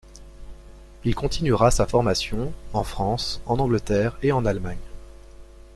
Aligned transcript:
Il 1.03 1.13
continuera 1.13 1.69
sa 1.69 1.85
formation 1.85 2.53
en 2.73 2.83
France, 2.83 3.39
en 3.45 3.59
Angleterre 3.59 4.17
et 4.23 4.31
en 4.31 4.47
Allemagne. 4.47 4.81